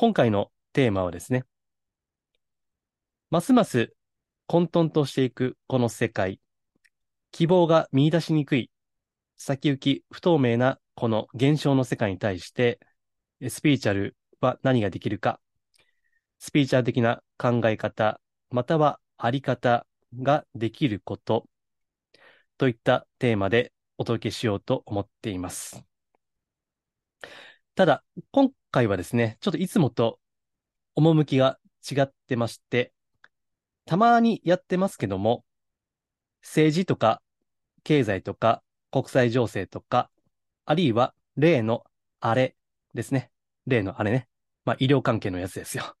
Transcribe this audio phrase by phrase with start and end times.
[0.00, 1.44] 今回のテーマはですね、
[3.28, 3.92] ますます
[4.46, 6.40] 混沌としていくこの世界、
[7.32, 8.70] 希望が見出しにくい、
[9.36, 12.80] 先行き不透明なこの現象の世界に対して、
[13.46, 15.38] スピーチャルは何ができるか、
[16.38, 19.86] スピーチャル的な考え方、またはあり方
[20.18, 21.44] ができること、
[22.56, 25.89] といったテーマでお届けしようと思っています。
[27.80, 30.20] ただ、今回はですね、ちょっといつもと
[30.96, 31.58] 趣が
[31.90, 32.92] 違ってまして、
[33.86, 35.46] たまにやってますけども、
[36.42, 37.22] 政治とか
[37.82, 40.10] 経済とか国際情勢とか、
[40.66, 41.84] あるいは例の
[42.20, 42.54] あれ
[42.92, 43.30] ですね。
[43.66, 44.28] 例のあれね。
[44.66, 45.96] まあ医療関係のやつですよ。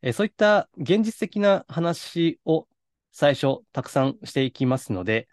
[0.00, 2.66] えそういった現実的な話を
[3.12, 5.28] 最初たくさんしていきますので、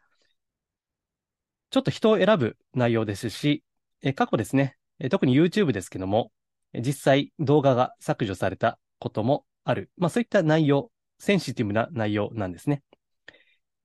[1.70, 3.64] ちょっと人を選ぶ内容ですし、
[4.02, 6.32] え過去ですね、え特に YouTube ですけども、
[6.74, 9.90] 実際動画が削除されたこともある。
[9.98, 12.84] まあそういった内容、センシティブな内容なんですね。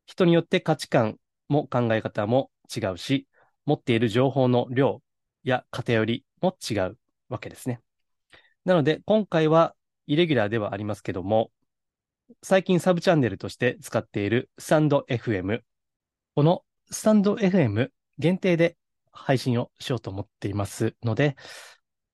[0.06, 3.27] 人によって価値観も考え方も違うし、
[3.66, 5.02] 持っている情報の量
[5.44, 7.80] や偏りも違うわけですね。
[8.64, 9.74] なので今回は
[10.06, 11.50] イレギュラーではありますけども、
[12.42, 15.60] 最近サブチャンネルとして使っているスタンド FM。
[16.34, 18.76] このスタンド FM 限定で
[19.12, 21.36] 配信をしようと思っていますので、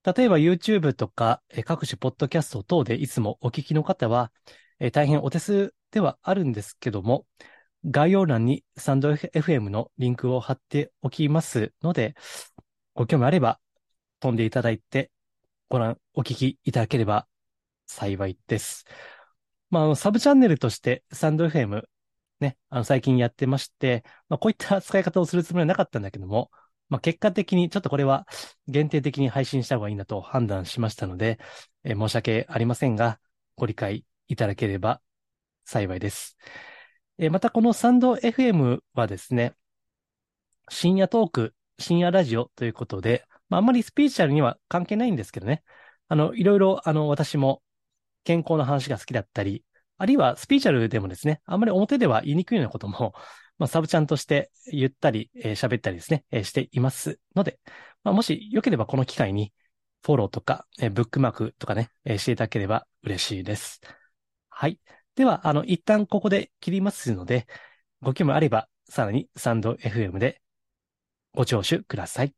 [0.05, 4.33] 例えば YouTube とか各種ポッドキャスト等でいつもお聞きの方は、
[4.93, 7.27] 大変お手数ではあるんですけども、
[7.85, 12.15] 概要欄にスタンド FM のリンクを貼っておきますので、
[12.95, 13.61] ご興味あれば
[14.21, 15.11] 飛んでいただいて
[15.69, 17.27] ご覧、お聞きいただければ
[17.87, 18.85] 幸いです。
[19.71, 21.83] まあ、サブチャンネルとしてスタンド FM
[22.41, 26.51] ね、あの、最近やってまして、まあ、こういった使い方をするつもりはなかったんだけども、
[26.89, 28.27] まあ、結果的にちょっとこれは
[28.67, 31.39] 限定的に配信した方がいいなと判断しましたので、
[31.85, 33.19] えー申し訳ありませんが、
[33.57, 35.01] ご理解いただければ
[35.65, 36.37] 幸いです。
[37.19, 39.55] えーまたこのサンド FM はですね、
[40.71, 45.63] 深夜トーク、深夜ラジオということで、まあ、あんまりスピーチャルには関係ないんですけどね、
[46.09, 47.63] あの、いろいろ、あの、私も
[48.25, 49.65] 健康の話が好きだったり、
[49.97, 53.15] あるいはスピーチャルでもですね、あんまり表では言いにくいようなことも、
[53.59, 57.59] まあ、サブチャンとして言ったり、えー喋ったりですね、えーしていますので、
[58.05, 59.53] まあ、もしよければこの機会に
[60.05, 63.81] フォローとか、えーブックマークとかね、えーしていただければ嬉しいです。
[64.51, 64.79] はい。
[65.17, 67.47] では、あの、一旦ここで切りますので、
[68.03, 70.43] ご興味あれば、さらにサンド FM で
[71.35, 72.35] ご聴取ください。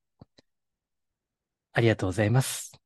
[1.72, 2.79] ありがとうございます。